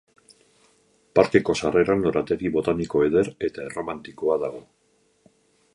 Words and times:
Parkeko 1.19 1.55
sarreran 1.59 2.01
lorategi 2.07 2.51
botaniko 2.57 3.03
eder 3.09 3.31
eta 3.49 3.65
erromantikoa 3.69 4.41
dago. 4.47 4.65